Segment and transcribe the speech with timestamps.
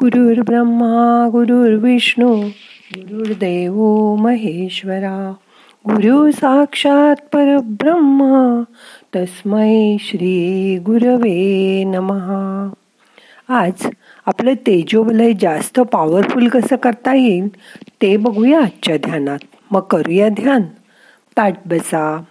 [0.00, 2.48] गुरुर् ब्रह्मा गुरुर्विष्णू
[2.96, 3.74] गुरुर्देव
[4.14, 5.34] महेश्वरा।
[5.88, 8.62] गुरु साक्षात परब्रह्म
[9.16, 12.72] तस्मै श्री गुरवे नमहा
[13.48, 13.86] आज
[14.26, 17.48] आपलं तेजोबलय जास्त पॉवरफुल कसं करता येईल
[18.02, 19.38] ते बघूया आजच्या ध्यानात.
[19.70, 20.62] मग करूया ध्यान.
[21.36, 22.22] ताट बसा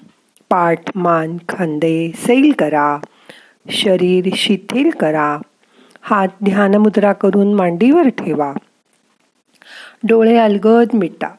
[0.50, 2.98] पाठ मान खांदे सैल करा.
[3.70, 5.38] शरीर शिथिल करा.
[6.06, 8.54] हात ध्यानमुद्रा करून मांडीवर ठेवा.
[10.04, 11.30] डोळे अलगद मिटा.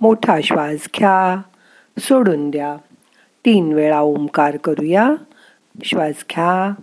[0.00, 1.42] मोठा श्वास घ्या.
[1.98, 2.76] सोडून द्या.
[3.44, 5.10] तीन वेळा ओंकार करूया.
[5.84, 6.74] श्वास घ्या.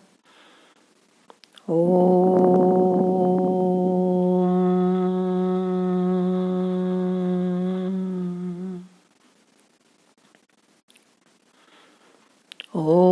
[12.74, 13.05] ओ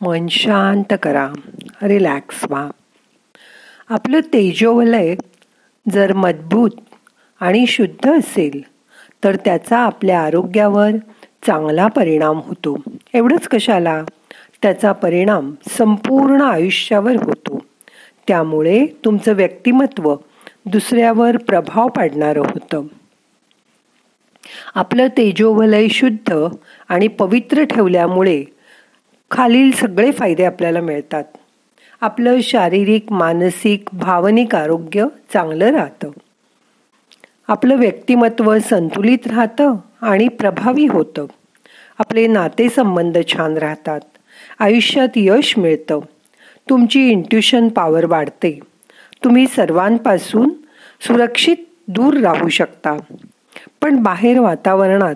[0.00, 1.32] मन शांत करा.
[1.82, 2.70] रिलॅक्स व्हा.
[3.88, 5.14] आपलं तेजोवलय
[5.92, 6.70] जर मजबूत
[7.40, 8.62] आणि शुद्ध असेल
[9.24, 10.90] तर त्याचा आपल्या आरोग्यावर
[11.46, 12.80] चांगला परिणाम होतो.
[13.14, 14.04] एवढंच कशाला?
[14.62, 17.58] त्याचा परिणाम संपूर्ण आयुष्यावर होतो.
[18.28, 20.14] त्यामुळे तुमचं व्यक्तिमत्व
[20.66, 22.86] दुसऱ्यावर प्रभाव पाडणारं होतं.
[24.74, 26.34] आपलं तेजोवलय शुद्ध
[26.88, 28.44] आणि पवित्र ठेवल्यामुळे
[29.30, 31.24] खालील सगळे फायदे आपल्याला मिळतात.
[32.00, 36.10] आपलं शारीरिक मानसिक भावनिक आरोग्य चांगलं राहतं.
[37.48, 41.26] आपलं व्यक्तिमत्व संतुलित राहतं आणि प्रभावी होतं.
[41.98, 44.00] आपले नातेसंबंध छान राहतात.
[44.58, 46.00] आयुष्यात यश मिळतं.
[46.70, 48.60] तुमची इंट्युशन पॉवर वाढते.
[49.24, 50.48] तुम्ही सर्वांपासून
[51.00, 51.56] सुरक्षित
[51.88, 52.96] दूर राहू शकता.
[53.80, 55.14] पण बाहेर वातावरणात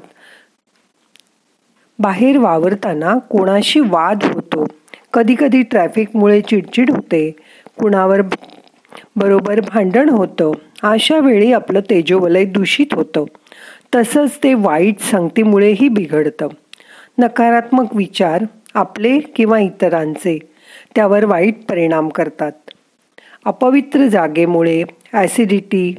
[2.01, 4.67] बाहेर वावरताना कोणाशी वाद होतो?
[5.13, 7.31] कधी कधी ट्रॅफिकमुळे चिडचिड होते.
[7.79, 8.21] कुणावर
[9.17, 10.51] बरोबर भांडण होतं.
[10.83, 13.25] अशा वेळी आपलं तेजोवलय दूषित होतं.
[13.95, 16.49] तसंच ते वाईट संगतीमुळेही बिघडतं.
[17.19, 18.45] नकारात्मक विचार
[18.75, 20.39] आपले किंवा इतरांचे
[20.95, 22.53] त्यावर वाईट परिणाम करतात.
[23.45, 24.83] अपवित्र जागेमुळे
[25.13, 25.97] ॲसिडिटी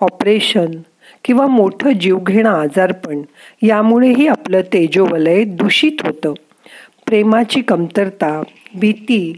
[0.00, 0.70] ऑपरेशन
[1.24, 3.22] किंवा मोठं जीवघेणं आजारपण
[3.62, 6.32] यामुळेही आपलं तेजोवलय दूषित होतं.
[7.06, 8.42] प्रेमाची कमतरता
[8.74, 9.32] भीती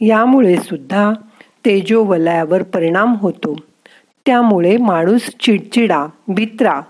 [0.00, 1.12] यामुळे सुद्धा
[1.64, 3.56] तेजोवलयावर परिणाम होतो.
[4.26, 6.80] त्यामुळे माणूस चिडचिडा भित्रा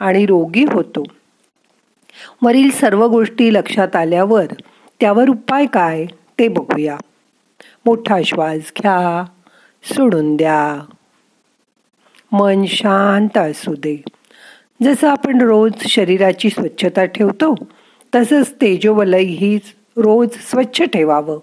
[0.00, 1.04] आणि रोगी होतो.
[2.42, 4.46] वरील सर्व गोष्टी लक्षात आल्यावर
[5.00, 6.06] त्यावर उपाय काय
[6.38, 6.96] ते बघूया.
[7.86, 9.24] मोठा श्वास घ्या
[9.84, 10.84] सोडून द्या.
[12.32, 14.02] मन शांत असू दे.
[14.82, 17.54] जसं आपण रोज शरीराची स्वच्छता ठेवतो
[18.14, 19.56] तसंच तेजोवलय
[19.96, 21.38] रोज स्वच्छ ठेवावं.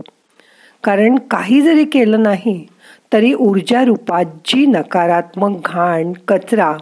[0.84, 2.68] कारण काही जरी केलं नाही
[3.13, 6.78] तरी ऊर्जा रूपात जी नकारात्मक घाण कचरा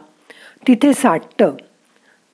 [0.67, 1.55] तिथे साठतं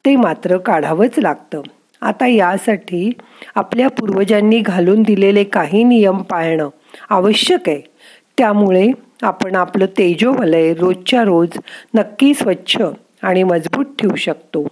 [0.05, 1.61] ते मात्र काढावंच लागतं.
[2.01, 3.11] आता यासाठी
[3.55, 6.69] आपल्या पूर्वजांनी घालून दिलेले काही नियम पाळणं
[7.09, 7.81] आवश्यक आहे.
[8.39, 8.87] त्यामुळे
[9.21, 11.49] आपण आपलं तेजोवलय रोजच्या रोज
[11.95, 12.77] नक्की स्वच्छ
[13.21, 14.67] आणि मजबूत ठेवू शकतो.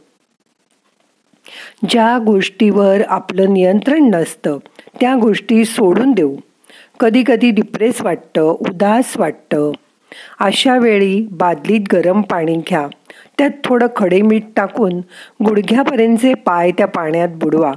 [1.89, 4.57] ज्या गोष्टीवर आपलं नियंत्रण नसतं
[5.01, 6.35] त्या गोष्टी सोडून देऊ.
[6.99, 9.71] कधी कधी डिप्रेस वाटतं उदास वाटतं.
[10.39, 12.87] अशा वेळी बादलीत गरम पाणी घ्या.
[13.37, 14.97] त्यात थोडं खडे मीठ टाकून
[15.45, 17.73] गुडघ्यापर्यंतचे पाय त्या पाण्यात बुडवा.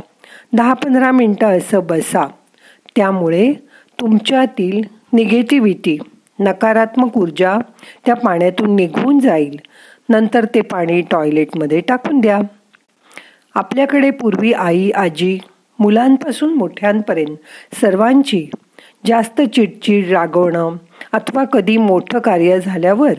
[0.52, 2.26] दहा पंधरा मिनटं असं बसा.
[2.96, 3.52] त्यामुळे
[4.00, 5.98] तुमच्यातील निगेटिव्हिटी
[6.40, 7.58] नकारात्मक ऊर्जा
[8.06, 9.56] त्या पाण्यातून निघून जाईल.
[10.08, 12.38] नंतर ते पाणी टॉयलेटमध्ये टाकून द्या.
[13.54, 15.38] आपल्याकडे पूर्वी आई आजी
[15.78, 17.36] मुलांपासून मोठ्यांपर्यंत
[17.80, 18.46] सर्वांची
[19.06, 20.76] जास्त चिडचिड रागवणं
[21.12, 23.12] अथवा कधी मोठं कार्य झाल्यावर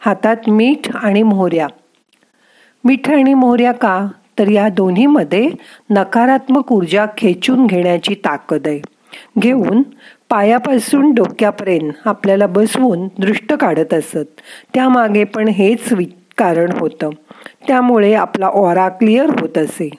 [0.00, 1.66] हातात मीठ आणि मोहऱ्या.
[2.84, 4.08] मीठ आणि मोहऱ्या का?
[4.38, 5.48] तर या दोन्हीमध्ये
[5.90, 8.80] नकारात्मक ऊर्जा खेचून घेण्याची ताकद आहे.
[9.38, 9.82] घेऊन
[10.28, 14.40] पायापासून डोक्यापर्यंत आपल्याला बसवून दृष्ट काढत असत.
[14.74, 15.92] त्यामागे पण हेच
[16.38, 17.10] कारण होतं.
[17.68, 19.90] त्यामुळे आपला ओरा क्लिअर होत असे.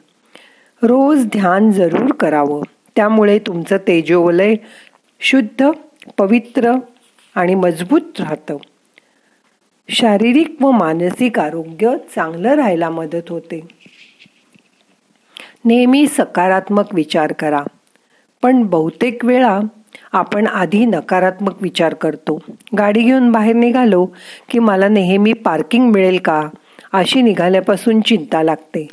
[0.83, 2.61] रोज ध्यान जरूर करावं.
[2.95, 4.55] त्यामुळे तुमचं तेजोवलय
[5.19, 5.71] शुद्ध
[6.17, 6.71] पवित्र
[7.35, 8.57] आणि मजबूत राहतं.
[9.89, 13.67] शारीरिक व मानसिक आरोग्य चांगलं राहायला मदत होते.
[15.65, 17.61] नेहमी सकारात्मक विचार करा.
[18.41, 19.59] पण बहुतेक वेळा
[20.17, 22.39] आपण आधी नकारात्मक विचार करतो.
[22.77, 24.07] गाडी घेऊन बाहेर निघालो
[24.49, 26.49] की मला नेहमी पार्किंग मिळेल का?
[26.93, 28.87] अशी निघाल्यापासून चिंता लागते.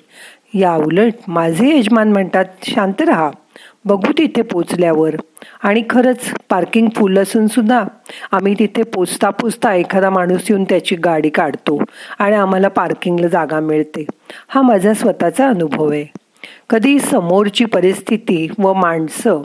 [0.54, 3.30] या उलट माझे यजमान म्हणतात शांत राहा.
[3.84, 5.14] बघू तिथे पोचल्यावर.
[5.62, 7.84] आणि खरंच पार्किंग फुल असून सुद्धा
[8.32, 11.82] आम्ही तिथे पोचता पोचता एखादा माणूस येऊन त्याची गाडी काढतो
[12.18, 14.04] आणि आम्हाला पार्किंगला जागा मिळते.
[14.48, 16.06] हा माझा स्वतःचा अनुभव आहे.
[16.70, 19.42] कधी समोरची परिस्थिती व माणसं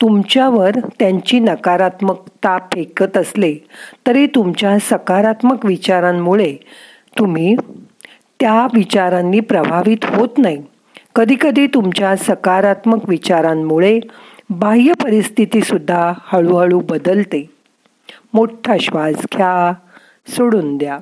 [0.00, 3.54] तुमच्यावर त्यांची नकारात्मकता फेकत असले
[4.06, 6.56] तरी तुमच्या सकारात्मक विचारांमुळे
[7.18, 7.56] तुम्ही
[8.40, 10.62] त्या विचारांनी प्रभावित होत नाही.
[11.14, 14.00] कधीकधी तुमच्या सकारात्मक विचारांमुळे
[14.50, 17.50] बाह्य परिस्थितीसुद्धा हळूहळू बदलते.
[18.34, 19.72] मोठा श्वास घ्या
[20.28, 20.98] सोडून द्या.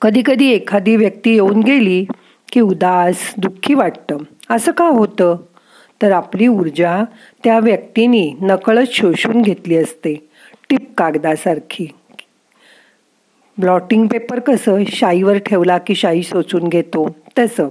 [0.00, 2.06] कधीकधी एखादी व्यक्ती येऊन गेली
[2.52, 4.16] की उदास दुःखी वाटतं.
[4.50, 5.36] असं का होतं?
[6.02, 7.04] तर आपली ऊर्जा
[7.44, 10.28] त्या व्यक्तीने नकळत शोषून घेतली असते.
[10.70, 11.86] टिप कागदासारखी.
[13.58, 14.84] ब्लॉटिंग पेपर कसं?
[14.88, 17.16] शाईवर ठेवला की शाई सोचून घेतो.
[17.38, 17.68] तसं.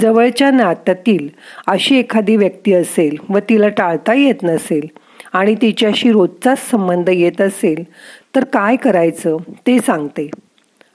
[0.00, 1.28] जवळच्या नात्यातील
[1.66, 4.86] अशी एखादी व्यक्ती असेल व तिला टाळता येत नसेल
[5.32, 7.84] आणि तिच्याशी रोजचाच संबंध येत असेल
[8.34, 9.36] तर काय करायचं
[9.66, 10.30] ते सांगते.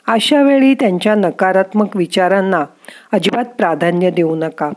[0.08, 2.66] अशा वेळी त्यांच्या नकारात्मक विचारांना
[3.12, 4.72] अजिबात प्राधान्य देऊ नका.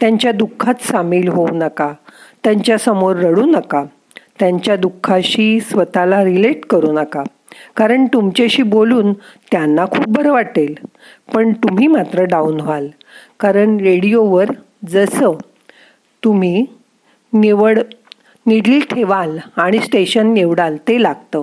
[0.00, 1.92] त्यांच्या दुःखात सामील होऊ नका.
[2.44, 3.84] त्यांच्यासमोर रडू नका.
[4.38, 7.22] त्यांच्या दुःखाशी स्वतःला रिलेट करू नका.
[7.76, 9.12] कारण तुमच्याशी बोलून
[9.52, 10.74] त्यांना खूप बरं वाटेल.
[11.34, 12.86] पण तुम्ही मात्र डाऊन व्हाल.
[13.40, 14.44] कारण रेडिओवर
[14.88, 15.30] जसं
[16.24, 16.66] तुम्ही
[17.32, 17.78] निवड
[18.46, 21.42] निडली ठेवाल आणि स्टेशन निवडाल ते लागतं.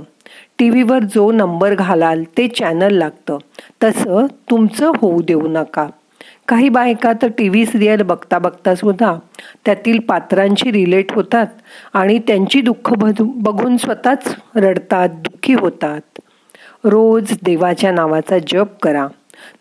[0.59, 3.37] टी व्हीवर जो नंबर घालाल ते चॅनल लागतं.
[3.83, 5.87] तसं तुमचं होऊ देऊ नका.
[6.47, 9.15] काही बायका तर टी व्ही सिरियल बघता बघता सुद्धा
[9.65, 11.47] त्यातील पात्रांशी रिलेट होतात
[11.93, 16.01] आणि त्यांची दुःख बघून स्वतःच रडतात दुःखी होतात.
[16.83, 19.07] रोज देवाच्या नावाचा जप करा.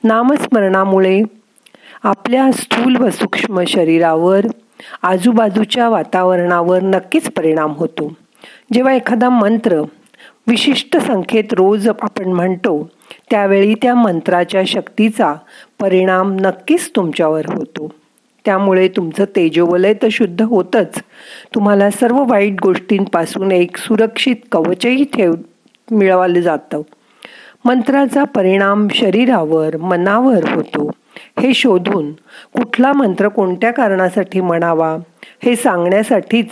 [0.05, 1.23] नामस्मरणामुळे
[2.03, 4.47] आपल्या स्थूल व सूक्ष्म शरीरावर
[5.03, 8.13] आजूबाजूच्या वातावरणावर नक्कीच परिणाम होतो.
[8.73, 9.83] जेव्हा एखादा मंत्र
[10.47, 12.89] विशिष्ट संख्येत रोज आपण म्हणतो
[13.31, 15.35] त्यावेळी त्या मंत्राच्या शक्तीचा
[15.81, 17.93] परिणाम नक्कीच तुमच्यावर होतो.
[18.45, 20.99] त्यामुळे तुमचं तेजोवलय तर शुद्ध होतंच.
[21.55, 25.33] तुम्हाला सर्व वाईट गोष्टींपासून एक सुरक्षित कवचही ठेव
[25.91, 26.83] मिळवलं जातं.
[27.65, 30.91] मंत्राचा परिणाम शरीरावर मनावर होतो.
[31.39, 32.13] हे शोधून
[32.55, 34.97] कुठला मंत्र कोणत्या कारणासाठी म्हणावा
[35.45, 36.49] हे सांगण्यासाठीच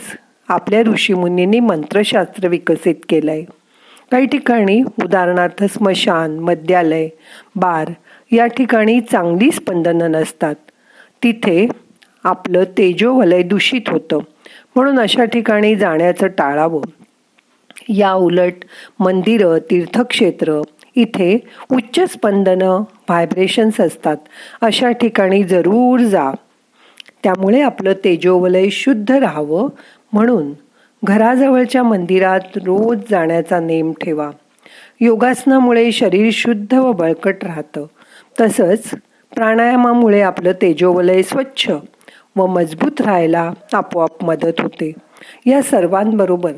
[0.49, 3.45] आपल्या ऋषीमुनींनी मंत्रशास्त्र विकसित केलं आहे
[4.11, 7.09] काही ठिकाणी उदाहरणार्थ स्मशान मद्यालय
[7.55, 7.91] बार
[8.31, 10.55] या ठिकाणी चांगली स्पंदनं नसतात.
[11.23, 11.67] तिथे
[12.23, 14.19] आपलं तेजोवलय दूषित होतं.
[14.75, 16.81] म्हणून अशा ठिकाणी जाण्याचं टाळावं.
[17.89, 18.53] या उलट
[18.99, 20.61] मंदिरं तीर्थक्षेत्र
[20.95, 21.39] इथे
[21.71, 24.17] उच्च स्पंदनं व्हायब्रेशन्स असतात.
[24.61, 26.31] अशा ठिकाणी जरूर जा.
[27.23, 29.69] त्यामुळे आपलं तेजोवलय शुद्ध राहावं
[30.13, 30.64] म्हणून
[31.03, 34.31] घराजवळच्या मंदिरात रोज जाण्याचा नेम ठेवा.
[34.99, 37.85] योगासनामुळे शरीर शुद्ध व बळकट राहतं.
[38.41, 38.89] तसंच
[39.35, 41.71] प्राणायामामुळे आपलं तेजोवलय स्वच्छ
[42.35, 44.91] व मजबूत राहायला आपोआप मदत होते.
[45.45, 46.51] या सर्वांबरोबर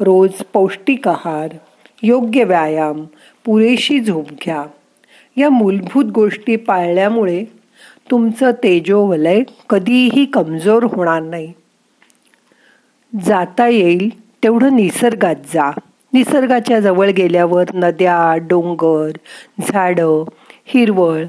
[0.00, 1.48] रोज पौष्टिक आहार
[2.02, 3.04] योग्य व्यायाम
[3.44, 4.64] पुरेशी झोप घ्या.
[5.36, 7.44] या मूलभूत गोष्टी पाळल्यामुळे
[8.10, 11.52] तुमचं तेजोवलय कधीही कमजोर होणार नाही.
[13.20, 15.70] जाता येईल तेवढं निसर्गात जा.
[16.12, 19.10] निसर्गाच्या जवळ गेल्यावर नद्या डोंगर
[19.68, 20.24] झाडं
[20.64, 21.24] हिरवळ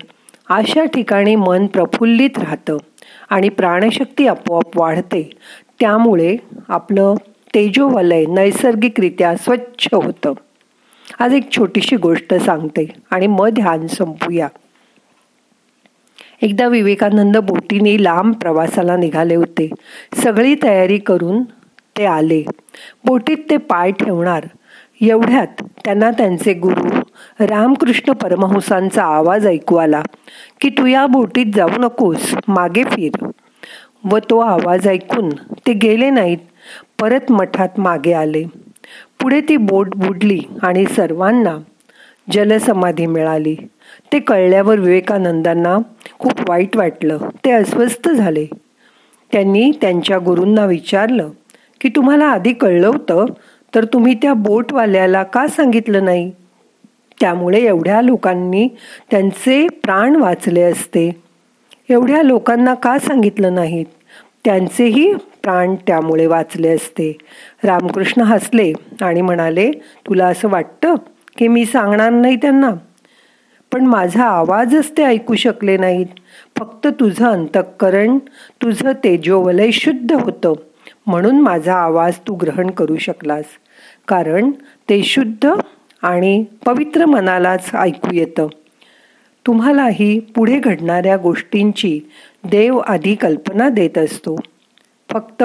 [0.50, 2.78] अशा ठिकाणी मन प्रफुल्लित राहतं
[3.30, 5.30] आणि प्राणशक्ती आपोआप वाढते.
[5.80, 7.16] त्यामुळे आपलं
[7.56, 10.34] तेजोवलय नैसर्गिकरित्या स्वच्छ होतं.
[11.20, 14.48] आज एक छोटीशी गोष्ट सांगते आणि मग ध्यान संपूया.
[16.42, 19.70] एकदा विवेकानंद बोटीने लांब प्रवासाला निघाले होते.
[20.14, 21.44] सगळी तयारी करून
[21.98, 22.44] ते आले.
[23.06, 24.46] बोटीत ते पाय ठेवणार.
[25.02, 27.00] एवढ्यात त्यांना त्यांचे गुरु
[27.40, 30.02] रामकृष्ण परमहंसांचा आवाज ऐकू आला
[30.62, 33.26] की तू या बोटीत जाऊ नकोस मागे फिर.
[34.04, 35.30] व तो आवाज ऐकून
[35.68, 36.38] ते गेले नाहीत
[37.00, 38.44] परत मठात मागे आले.
[39.22, 41.58] पुढे ती बोट बुडली आणि सर्वांना
[42.32, 43.56] जलसमाधी मिळाली.
[44.14, 45.78] ते कळल्यावर विवेकानंदांना
[46.20, 47.18] खूप वाईट वाटलं.
[47.46, 48.46] ते अस्वस्थ झाले.
[49.32, 51.30] त्यांनी त्यांच्या गुरूंना विचारलं
[51.82, 53.26] की तुम्हाला आधी कळलं होतं
[53.76, 56.32] तर तुम्ही त्या बोटवाल्याला का सांगितलं नाही?
[57.20, 58.68] त्यामुळे एवढ्या लोकांनी
[59.12, 61.24] त्यांचे प्राण वाचले असते.
[61.90, 63.86] एवढ्या लोकांना का सांगितलं नाहीत?
[64.46, 67.18] त्यांचेही प्राण त्यामुळे वाचले असते.
[67.64, 69.72] रामकृष्ण हसले आणि म्हणाले
[70.08, 70.96] तुला असं वाटतं
[71.38, 72.72] की मी सांगणार नाही त्यांना?
[73.74, 76.08] पण माझा आवाजच ते ऐकू शकले नाहीत.
[76.58, 78.18] फक्त तुझं अंतःकरण
[78.62, 80.54] तुझं तेजोवलय शुद्ध होतं.
[81.08, 83.46] म्हणून माझा आवाज तू ग्रहण करू शकलास.
[84.08, 84.51] कारण
[84.89, 85.50] ते शुद्ध
[86.01, 88.48] आणि पवित्र मनालाच ऐकू येतं.
[89.48, 92.00] तुम्हालाही पुढे घडणाऱ्या गोष्टींची
[92.43, 94.36] देव आधी कल्पना देत असतो.
[95.10, 95.43] फक्त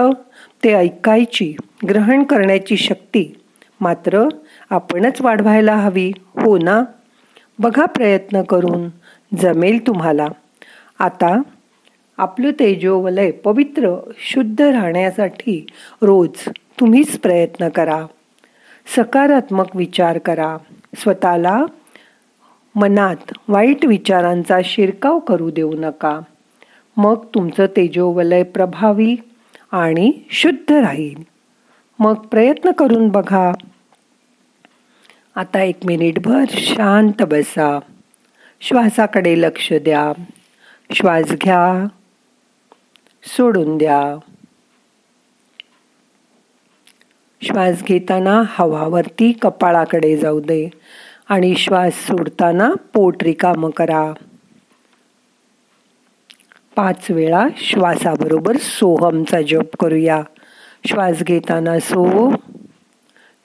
[0.65, 1.57] ते ऐकायची
[1.89, 3.41] ग्रहण करण्याची शक्ती
[3.81, 4.29] मात्र
[4.71, 6.83] आपणच वाढवायला हवी हो ना?
[7.59, 8.89] बघा प्रयत्न करून
[9.39, 10.27] जमेल तुम्हाला.
[10.99, 11.43] आता
[12.19, 15.67] आपलं तेजोवलय पवित्र शुद्ध राहण्यासाठी
[16.03, 16.49] रोज
[16.81, 18.07] तुम्हीच प्रयत्न करा.
[18.97, 20.57] सकारात्मक विचार करा.
[20.97, 21.65] स्वतःला
[22.75, 26.21] मनात वाईट विचारांचा शिरकाव करू देऊ नका.
[26.97, 29.17] मग तुमचं तेजोवलय प्रभावी
[29.73, 31.23] आणि शुद्ध राहील.
[31.99, 33.53] मग प्रयत्न करून बघा.
[35.35, 37.79] आता एक मिनिटभर शांत बसा.
[38.61, 40.13] श्वासाकडे लक्ष द्या.
[40.93, 41.87] श्वास घ्या.
[43.27, 44.19] सोडून द्या.
[47.43, 50.71] श्वास घेताना हवावरती कपाळाकडे जाऊ दे
[51.29, 54.13] आणि श्वास सोडताना पोट रिकाम करा.
[56.77, 60.23] पाच वेळा श्वासाबरोबर सोहमचा जप करूया.
[60.87, 62.33] श्वास घेताना सो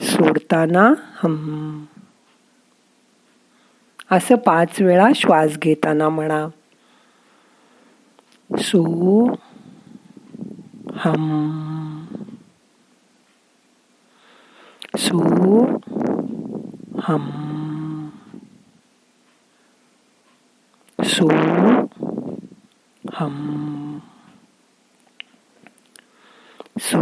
[0.01, 1.85] सोडताना हम.
[4.11, 6.47] असं पाच वेळा श्वास घेताना म्हणा.
[8.59, 8.81] सो
[10.89, 11.27] हम
[14.97, 15.19] सो
[17.05, 17.25] हम
[20.99, 21.27] सो
[23.17, 24.01] हम
[26.81, 26.99] सो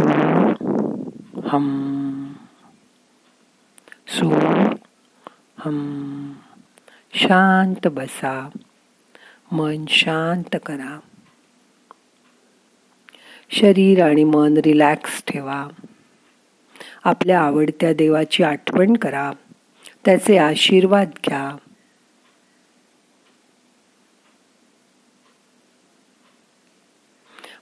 [1.48, 1.66] हम
[4.06, 4.30] सो
[5.64, 5.78] हम
[7.14, 8.34] शांत बसा
[9.52, 10.98] मन शांत करा
[13.50, 15.68] शरीर आणि मन रिलॅक्स ठेवा.
[17.04, 19.32] आपल्या आवडत्या देवाची आठवण करा.
[20.04, 21.56] त्याचे आशीर्वाद घ्या.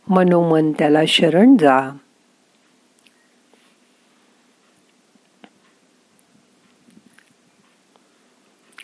[0.09, 1.91] मनोमन त्याला शरण जा.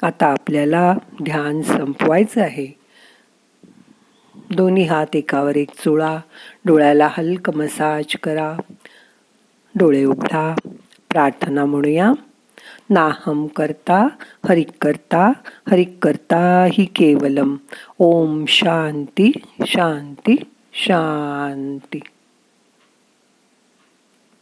[0.03, 2.84] आता आपल्याला ध्यान संपवायचं आहे.
[4.57, 6.19] दोन्ही हात एकावर एक चोळा.
[6.65, 8.57] डोळ्याला हलक मसाज करा.
[9.75, 10.55] डोळे उघडा.
[11.09, 12.13] प्रार्थना म्हणूया.
[12.91, 14.09] नाहम करता
[14.49, 15.33] हरिक करता
[15.71, 17.57] हरिक करता ही केवलम.
[17.99, 19.33] ओम शांती
[19.67, 20.37] शांती
[20.75, 22.01] शांती.